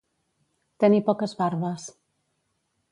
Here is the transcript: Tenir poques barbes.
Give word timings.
Tenir 0.85 1.03
poques 1.11 1.39
barbes. 1.43 1.89